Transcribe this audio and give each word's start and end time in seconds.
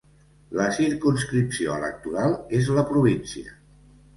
La 0.59 0.69
circumscripció 0.77 1.75
electoral 1.81 2.35
és 2.61 2.73
la 2.79 2.87
província. 2.93 3.57